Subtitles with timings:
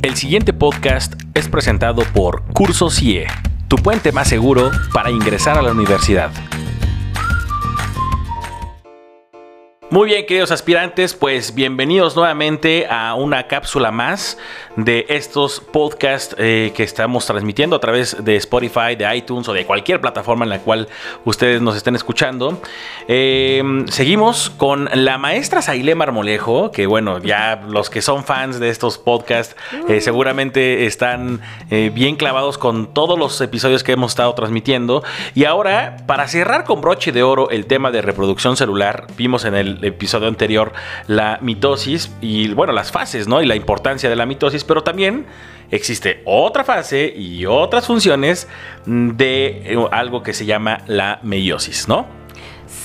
[0.00, 3.26] El siguiente podcast es presentado por Curso CIE,
[3.68, 6.32] tu puente más seguro para ingresar a la universidad.
[9.90, 14.38] Muy bien, queridos aspirantes, pues bienvenidos nuevamente a una cápsula más
[14.76, 19.66] de estos podcasts eh, que estamos transmitiendo a través de Spotify, de iTunes o de
[19.66, 20.88] cualquier plataforma en la cual
[21.24, 22.60] ustedes nos estén escuchando.
[23.08, 28.70] Eh, seguimos con la maestra Saile Marmolejo, que bueno, ya los que son fans de
[28.70, 29.56] estos podcasts
[29.88, 35.02] eh, seguramente están bien clavados con todos los episodios que hemos estado transmitiendo.
[35.34, 39.54] Y ahora, para cerrar con broche de oro el tema de reproducción celular, vimos en
[39.54, 40.72] el episodio anterior
[41.06, 43.42] la mitosis y bueno, las fases, ¿no?
[43.42, 45.26] Y la importancia de la mitosis, pero también
[45.70, 48.46] existe otra fase y otras funciones
[48.86, 52.06] de eh, algo que se llama la meiosis, ¿no?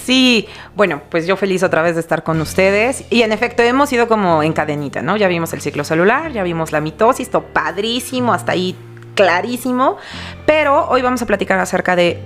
[0.06, 3.04] Sí, bueno, pues yo feliz otra vez de estar con ustedes.
[3.10, 5.18] Y en efecto, hemos ido como en cadenita, ¿no?
[5.18, 8.76] Ya vimos el ciclo celular, ya vimos la mitosis, todo padrísimo, hasta ahí
[9.16, 9.98] clarísimo.
[10.46, 12.22] Pero hoy vamos a platicar acerca de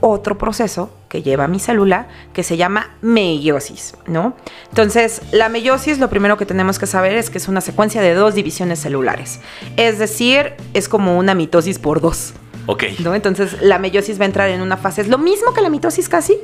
[0.00, 4.34] otro proceso que lleva mi célula que se llama meiosis, ¿no?
[4.70, 8.14] Entonces, la meiosis lo primero que tenemos que saber es que es una secuencia de
[8.14, 9.40] dos divisiones celulares.
[9.76, 12.34] Es decir, es como una mitosis por dos.
[12.66, 12.84] Ok.
[13.00, 13.14] ¿no?
[13.14, 16.08] Entonces, la meiosis va a entrar en una fase, es lo mismo que la mitosis
[16.08, 16.38] casi,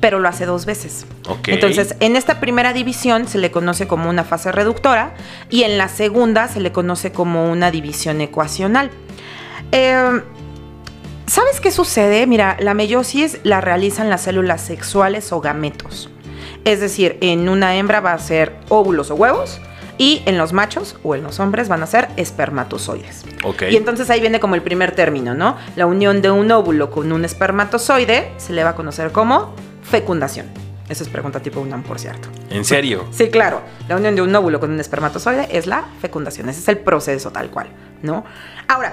[0.00, 1.06] pero lo hace dos veces.
[1.28, 1.48] Ok.
[1.48, 5.14] Entonces, en esta primera división se le conoce como una fase reductora
[5.48, 8.90] y en la segunda se le conoce como una división ecuacional.
[9.72, 10.20] Eh,
[11.26, 12.26] ¿Sabes qué sucede?
[12.26, 16.10] Mira, la meiosis la realizan las células sexuales o gametos.
[16.64, 19.60] Es decir, en una hembra va a ser óvulos o huevos
[19.96, 23.24] y en los machos o en los hombres van a ser espermatozoides.
[23.42, 23.64] Ok.
[23.70, 25.56] Y entonces ahí viene como el primer término, ¿no?
[25.76, 30.46] La unión de un óvulo con un espermatozoide se le va a conocer como fecundación.
[30.90, 32.28] Eso es pregunta tipo UNAM, por cierto.
[32.50, 33.06] ¿En serio?
[33.10, 33.62] Sí, claro.
[33.88, 36.50] La unión de un óvulo con un espermatozoide es la fecundación.
[36.50, 37.68] Ese es el proceso tal cual,
[38.02, 38.24] ¿no?
[38.68, 38.92] Ahora,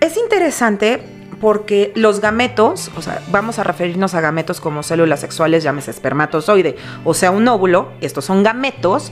[0.00, 5.64] es interesante porque los gametos, o sea, vamos a referirnos a gametos como células sexuales,
[5.64, 9.10] llámese espermatozoide, o sea, un óvulo, estos son gametos,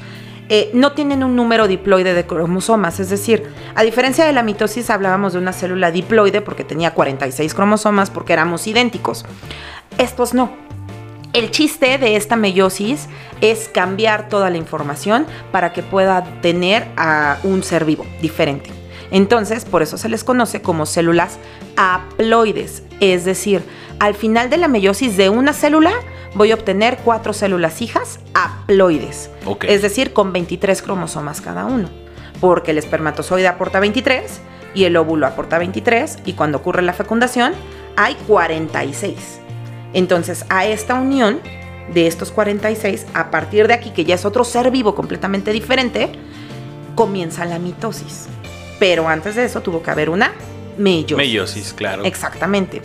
[0.48, 4.90] eh, no tienen un número diploide de cromosomas, es decir, a diferencia de la mitosis
[4.90, 9.26] hablábamos de una célula diploide porque tenía 46 cromosomas porque éramos idénticos.
[9.98, 10.52] Estos no.
[11.32, 13.08] El chiste de esta meiosis
[13.40, 18.79] es cambiar toda la información para que pueda tener a un ser vivo diferente.
[19.10, 21.38] Entonces, por eso se les conoce como células
[21.76, 23.62] haploides, es decir,
[23.98, 25.92] al final de la meiosis de una célula
[26.34, 29.30] voy a obtener cuatro células hijas haploides,
[29.62, 31.88] es decir, con 23 cromosomas cada uno,
[32.40, 34.40] porque el espermatozoide aporta 23
[34.74, 37.52] y el óvulo aporta 23 y cuando ocurre la fecundación
[37.96, 39.40] hay 46.
[39.92, 41.40] Entonces, a esta unión
[41.92, 46.12] de estos 46, a partir de aquí, que ya es otro ser vivo completamente diferente,
[46.94, 48.28] comienza la mitosis.
[48.80, 50.32] Pero antes de eso tuvo que haber una
[50.76, 51.16] meiosis.
[51.16, 52.04] Meiosis, claro.
[52.04, 52.82] Exactamente.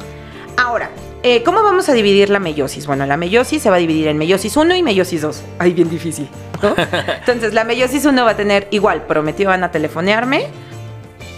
[0.58, 0.92] Ahora,
[1.24, 2.86] eh, ¿cómo vamos a dividir la meiosis?
[2.86, 5.44] Bueno, la meiosis se va a dividir en meiosis 1 y meiosis 2.
[5.58, 6.30] Ay, bien difícil.
[6.62, 6.76] ¿no?
[7.20, 10.48] Entonces, la meiosis 1 va a tener igual, prometió van a telefonearme.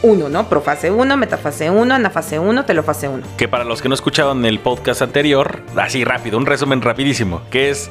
[0.03, 0.49] 1, ¿no?
[0.49, 3.25] Profase 1, metafase 1, anafase 1, telofase 1.
[3.37, 7.69] Que para los que no escucharon el podcast anterior, así rápido, un resumen rapidísimo, que
[7.69, 7.89] es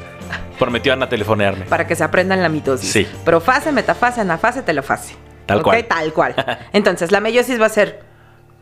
[0.58, 1.64] prometió Ana telefonearme.
[1.64, 2.90] Para que se aprendan la mitosis.
[2.90, 3.06] Sí.
[3.24, 5.14] Profase, metafase, anafase, telofase.
[5.46, 5.84] Tal cual.
[5.86, 6.34] Tal cual.
[6.72, 8.02] Entonces, la meiosis va a ser,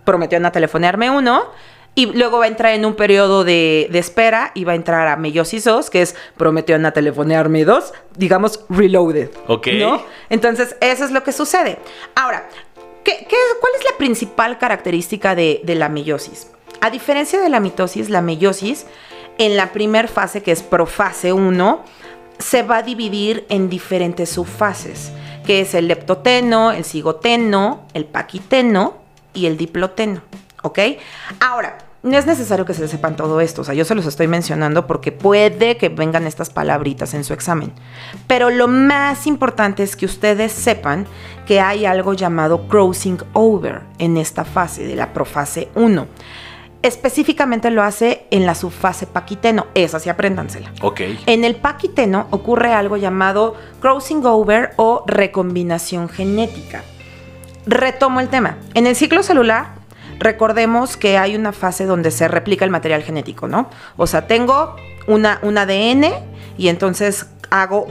[0.04, 1.44] prometió a telefonearme uno,
[1.96, 5.06] y luego va a entrar en un periodo de, de espera y va a entrar
[5.06, 9.30] a meiosis 2, que es prometió a telefonearme dos, digamos, reloaded.
[9.46, 9.68] Ok.
[9.78, 10.02] ¿no?
[10.28, 11.78] Entonces, eso es lo que sucede.
[12.16, 12.48] Ahora,
[13.04, 16.50] ¿qué, qué- cuál es la principal característica de, de la meiosis?
[16.80, 18.86] A diferencia de la mitosis, la meiosis,
[19.38, 21.84] en la primer fase, que es profase 1,
[22.40, 25.12] se va a dividir en diferentes subfases,
[25.44, 28.94] que es el leptoteno, el cigoteno, el paquiteno
[29.32, 30.22] y el diploteno.
[30.62, 30.78] ¿Ok?
[31.40, 34.28] Ahora, no es necesario que se sepan todo esto, o sea, yo se los estoy
[34.28, 37.72] mencionando porque puede que vengan estas palabritas en su examen.
[38.26, 41.06] Pero lo más importante es que ustedes sepan
[41.46, 46.06] que hay algo llamado crossing over en esta fase de la profase 1.
[46.84, 50.70] Específicamente lo hace en la subfase paquiteno, esa sí apréndansela.
[50.82, 51.00] Ok.
[51.24, 56.82] En el paquiteno ocurre algo llamado crossing over o recombinación genética.
[57.66, 58.58] Retomo el tema.
[58.74, 59.68] En el ciclo celular,
[60.18, 63.70] recordemos que hay una fase donde se replica el material genético, ¿no?
[63.96, 64.76] O sea, tengo
[65.06, 66.04] una, un ADN
[66.58, 67.86] y entonces hago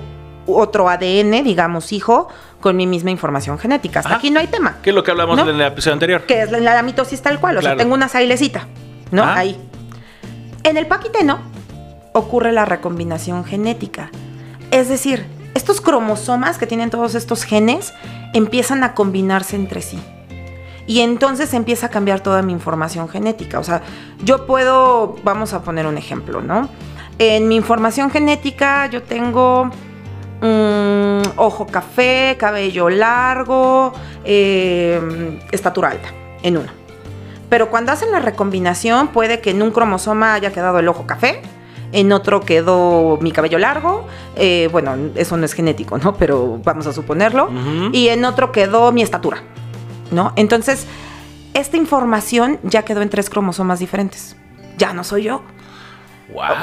[0.46, 2.28] otro ADN, digamos, hijo,
[2.60, 4.00] con mi misma información genética.
[4.02, 4.18] Hasta Ajá.
[4.20, 4.78] aquí no hay tema.
[4.84, 5.50] ¿Qué es lo que hablamos ¿No?
[5.50, 6.22] en el episodio anterior?
[6.28, 7.58] Que es la, la mitosis tal cual.
[7.58, 7.76] O Claro.
[7.76, 8.68] sea, tengo una sailecita,
[9.14, 9.24] ¿no?
[9.24, 9.38] Ah.
[9.38, 9.58] Ahí.
[10.64, 11.40] En el paquiteno
[12.14, 14.10] ocurre la recombinación genética.
[14.72, 17.94] Es decir, estos cromosomas que tienen todos estos genes
[18.34, 20.00] empiezan a combinarse entre sí.
[20.88, 23.60] Y entonces empieza a cambiar toda mi información genética.
[23.60, 23.82] O sea,
[24.24, 26.68] yo puedo, vamos a poner un ejemplo, ¿no?
[27.20, 29.70] En mi información genética yo tengo
[30.42, 33.94] mm, ojo café, cabello largo,
[34.26, 36.10] eh, estatura alta,
[36.42, 36.83] en uno.
[37.54, 41.40] Pero cuando hacen la recombinación puede que en un cromosoma haya quedado el ojo café,
[41.92, 46.16] en otro quedó mi cabello largo, eh, bueno, eso no es genético, ¿no?
[46.16, 47.52] Pero vamos a suponerlo,
[47.92, 49.44] y en otro quedó mi estatura,
[50.10, 50.34] ¿no?
[50.36, 50.88] Entonces,
[51.54, 54.36] esta información ya quedó en tres cromosomas diferentes.
[54.80, 55.44] Ya no soy yo.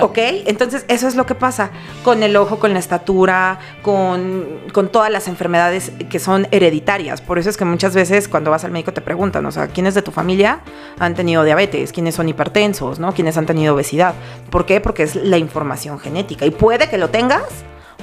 [0.01, 0.19] ¿Ok?
[0.47, 1.71] Entonces, eso es lo que pasa
[2.03, 7.21] con el ojo, con la estatura, con, con, todas las enfermedades que son hereditarias.
[7.21, 9.95] Por eso es que muchas veces cuando vas al médico te preguntan, o sea, ¿quiénes
[9.95, 10.61] de tu familia
[10.99, 11.93] han tenido diabetes?
[11.93, 12.99] ¿Quiénes son hipertensos?
[12.99, 13.13] ¿No?
[13.13, 14.15] ¿Quiénes han tenido obesidad?
[14.51, 14.81] ¿Por qué?
[14.81, 16.47] Porque es la información genética.
[16.47, 17.45] Y puede que lo tengas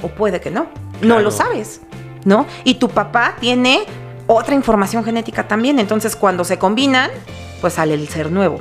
[0.02, 0.68] o puede que no.
[1.02, 1.80] No lo sabes,
[2.24, 2.46] ¿no?
[2.64, 3.84] Y tu papá tiene
[4.26, 5.78] otra información genética también.
[5.78, 7.10] Entonces, cuando se combinan,
[7.60, 8.60] pues sale el ser nuevo.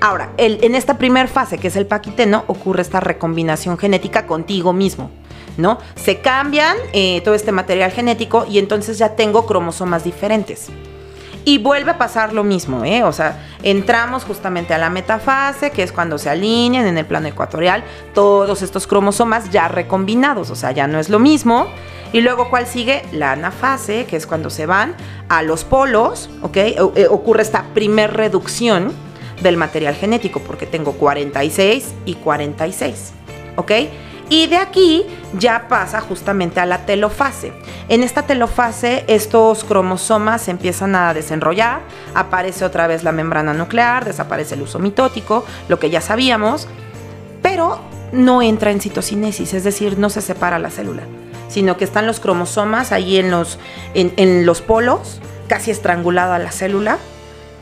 [0.00, 5.10] Ahora, en esta primera fase, que es el paquiteno, ocurre esta recombinación genética contigo mismo.
[5.56, 5.78] ¿No?
[5.94, 10.68] Se cambian eh, todo este material genético y entonces ya tengo cromosomas diferentes.
[11.46, 13.04] Y vuelve a pasar lo mismo, ¿eh?
[13.04, 17.28] O sea, entramos justamente a la metafase, que es cuando se alinean en el plano
[17.28, 21.68] ecuatorial todos estos cromosomas ya recombinados, o sea, ya no es lo mismo.
[22.12, 23.02] Y luego, ¿cuál sigue?
[23.12, 24.94] La anafase, que es cuando se van
[25.28, 26.56] a los polos, ¿ok?
[26.56, 28.92] Eh, ocurre esta primer reducción
[29.42, 33.12] del material genético, porque tengo 46 y 46,
[33.56, 33.72] ¿ok?
[34.28, 35.06] Y de aquí
[35.38, 37.52] ya pasa justamente a la telofase.
[37.88, 41.80] En esta telofase estos cromosomas se empiezan a desenrollar,
[42.14, 46.66] aparece otra vez la membrana nuclear, desaparece el uso mitótico, lo que ya sabíamos,
[47.40, 47.78] pero
[48.12, 51.04] no entra en citocinesis, es decir, no se separa la célula,
[51.48, 53.60] sino que están los cromosomas ahí en los,
[53.94, 56.98] en, en los polos, casi estrangulada la célula,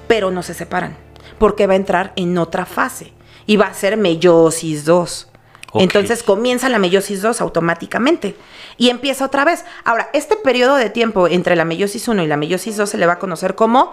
[0.08, 1.03] pero no se separan
[1.38, 3.12] porque va a entrar en otra fase
[3.46, 5.28] y va a ser meiosis 2.
[5.74, 8.36] Entonces comienza la meiosis 2 automáticamente
[8.76, 9.64] y empieza otra vez.
[9.84, 13.06] Ahora, este periodo de tiempo entre la meiosis 1 y la meiosis 2 se le
[13.06, 13.92] va a conocer como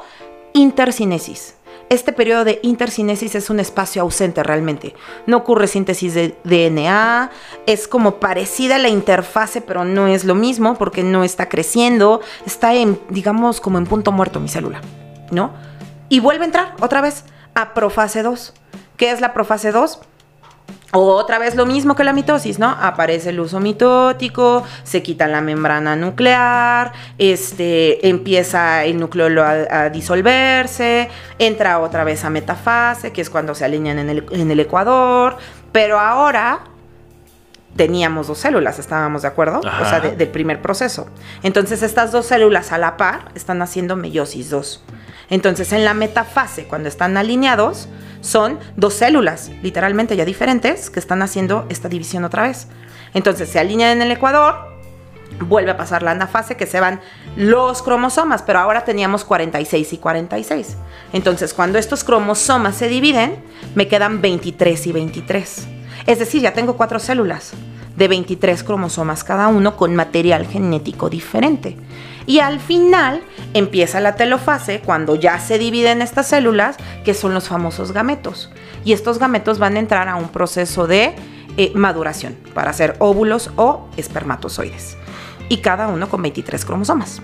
[0.53, 1.55] intercinesis.
[1.89, 4.95] Este periodo de intercinesis es un espacio ausente realmente.
[5.25, 7.31] No ocurre síntesis de DNA,
[7.65, 12.21] es como parecida a la interfase, pero no es lo mismo porque no está creciendo,
[12.45, 14.79] está en, digamos, como en punto muerto mi célula,
[15.31, 15.51] ¿no?
[16.11, 17.23] Y vuelve a entrar otra vez
[17.55, 18.53] a profase 2.
[18.97, 20.01] ¿Qué es la profase 2?
[20.91, 22.67] Otra vez lo mismo que la mitosis, ¿no?
[22.67, 31.07] Aparece el uso mitótico, se quita la membrana nuclear, este, empieza el núcleo a, disolverse,
[31.39, 34.09] entra otra vez a metafase, que es cuando se alinean en
[34.51, 35.37] el, ecuador,
[35.71, 36.65] pero ahora
[37.77, 41.07] teníamos dos células, estábamos de acuerdo, o sea, del primer proceso.
[41.41, 44.83] Entonces estas dos células a la par están haciendo meiosis 2.
[45.31, 47.87] Entonces, en la metafase, cuando están alineados,
[48.19, 52.67] son dos células, literalmente ya diferentes, que están haciendo esta división otra vez.
[53.13, 54.55] Entonces, se alinean en el ecuador,
[55.39, 56.99] vuelve a pasar la anafase, que se van
[57.37, 60.75] los cromosomas, pero ahora teníamos 46 y 46.
[61.13, 63.41] Entonces, cuando estos cromosomas se dividen,
[63.73, 65.67] me quedan 23 y 23.
[66.07, 67.53] Es decir, ya tengo cuatro células
[67.95, 71.77] de 23 cromosomas cada uno con material genético diferente.
[72.25, 73.21] Y al final
[73.53, 78.49] empieza la telofase cuando ya se dividen estas células, que son los famosos gametos.
[78.85, 81.13] Y estos gametos van a entrar a un proceso de
[81.57, 84.97] eh, maduración para ser óvulos o espermatozoides.
[85.49, 87.21] Y cada uno con 23 cromosomas.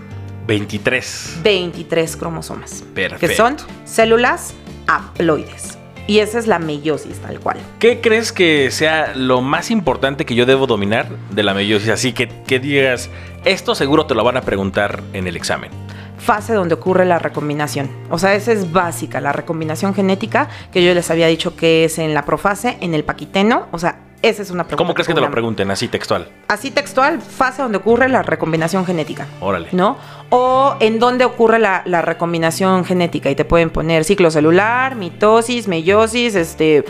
[0.48, 1.40] 23.
[1.44, 2.84] 23 cromosomas.
[2.94, 3.28] Perfecto.
[3.28, 4.54] Que son células
[4.88, 5.78] haploides.
[6.08, 7.58] Y esa es la meiosis, tal cual.
[7.80, 11.90] ¿Qué crees que sea lo más importante que yo debo dominar de la meiosis?
[11.90, 13.10] Así que, que digas,
[13.48, 15.72] esto seguro te lo van a preguntar en el examen.
[16.18, 17.90] Fase donde ocurre la recombinación.
[18.10, 22.00] O sea, esa es básica, la recombinación genética, que yo les había dicho que es
[22.00, 23.68] en la profase, en el paquiteno.
[23.72, 24.84] O sea, esa es una pregunta.
[24.84, 26.28] ¿Cómo crees que, te lo pregunten así textual?
[26.48, 29.28] Así textual, fase donde ocurre la recombinación genética.
[29.40, 29.70] Órale.
[29.72, 29.98] ¿No?
[30.30, 36.36] O en dónde ocurre la, recombinación genética y te pueden poner ciclo celular, mitosis, meiosis,
[36.36, 36.84] este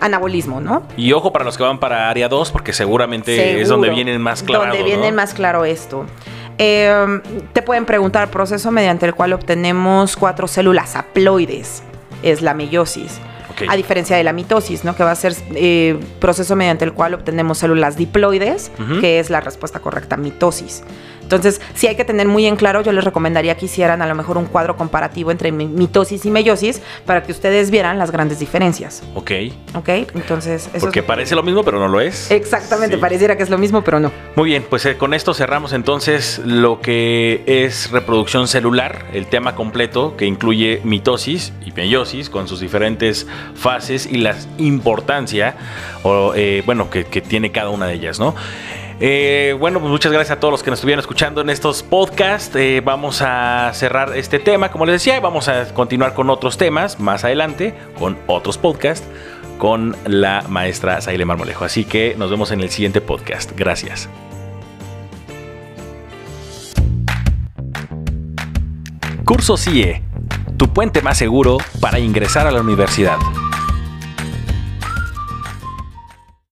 [0.00, 0.82] anabolismo, ¿no?
[0.96, 4.42] Y ojo para los que van para área 2, porque seguramente es donde vienen más
[4.42, 4.64] claro.
[4.66, 6.06] Donde viene más claro esto.
[6.58, 7.20] Em,
[7.52, 11.82] te pueden preguntar proceso mediante el cual obtenemos cuatro células haploides.
[12.22, 13.20] Es la meiosis.
[13.68, 14.96] A diferencia de la mitosis, ¿no?
[14.96, 19.40] Que va a ser eh, proceso mediante el cual obtenemos células diploides, que es la
[19.40, 20.82] respuesta correcta, mitosis.
[21.24, 24.14] Entonces, si hay que tener muy en claro, yo les recomendaría que hicieran a lo
[24.14, 29.02] mejor un cuadro comparativo entre mitosis y meiosis para que ustedes vieran las grandes diferencias.
[29.14, 29.30] Ok.
[29.74, 30.68] Ok, entonces...
[30.72, 32.30] Eso Porque parece lo mismo, pero no lo es.
[32.30, 34.12] Exactamente, pareciera que es lo mismo, pero no.
[34.36, 39.54] Muy bien, pues eh, con esto cerramos entonces lo que es reproducción celular, el tema
[39.54, 45.56] completo que incluye mitosis y meiosis con sus diferentes fases y la importancia,
[46.02, 48.34] o, eh, bueno, que, que tiene cada una de ellas, ¿no?
[49.06, 52.56] Eh, bueno, pues muchas gracias a todos los que nos estuvieron escuchando en estos podcasts.
[52.56, 56.56] Eh, vamos a cerrar este tema, como les decía, y vamos a continuar con otros
[56.56, 59.06] temas más adelante, con otros podcasts,
[59.58, 61.66] con la maestra Saile Marmolejo.
[61.66, 63.52] Así que nos vemos en el siguiente podcast.
[63.54, 64.08] Gracias.
[69.26, 70.02] Curso CIE,
[70.56, 73.18] tu puente más seguro para ingresar a la universidad.